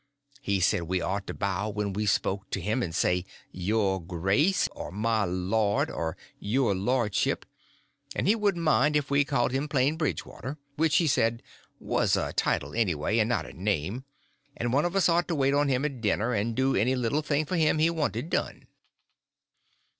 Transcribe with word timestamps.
He 0.41 0.59
said 0.61 0.85
we 0.87 0.99
ought 0.99 1.27
to 1.27 1.33
bow 1.35 1.69
when 1.69 1.93
we 1.93 2.07
spoke 2.07 2.49
to 2.49 2.59
him, 2.59 2.81
and 2.81 2.95
say 2.95 3.23
"Your 3.51 4.01
Grace," 4.01 4.67
or 4.71 4.91
"My 4.91 5.25
Lord," 5.25 5.91
or 5.91 6.17
"Your 6.39 6.73
Lordship"—and 6.73 8.27
he 8.27 8.33
wouldn't 8.33 8.63
mind 8.63 8.95
it 8.95 8.99
if 9.05 9.11
we 9.11 9.23
called 9.23 9.51
him 9.51 9.67
plain 9.69 9.97
"Bridgewater," 9.97 10.57
which, 10.75 10.95
he 10.97 11.05
said, 11.05 11.43
was 11.79 12.15
a 12.15 12.33
title 12.33 12.73
anyway, 12.73 13.19
and 13.19 13.29
not 13.29 13.45
a 13.45 13.53
name; 13.53 14.03
and 14.57 14.73
one 14.73 14.85
of 14.85 14.95
us 14.95 15.07
ought 15.07 15.27
to 15.27 15.35
wait 15.35 15.53
on 15.53 15.67
him 15.69 15.85
at 15.85 16.01
dinner, 16.01 16.33
and 16.33 16.55
do 16.55 16.75
any 16.75 16.95
little 16.95 17.21
thing 17.21 17.45
for 17.45 17.55
him 17.55 17.77
he 17.77 17.91
wanted 17.91 18.31
done. 18.31 18.65